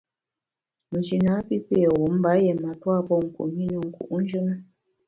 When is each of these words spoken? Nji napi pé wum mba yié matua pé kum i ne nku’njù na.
Nji 0.95 1.17
napi 1.25 1.55
pé 1.67 1.77
wum 1.95 2.13
mba 2.19 2.31
yié 2.41 2.53
matua 2.63 2.97
pé 3.07 3.15
kum 3.35 3.51
i 3.63 3.65
ne 3.69 3.77
nku’njù 3.87 4.39
na. 4.47 4.53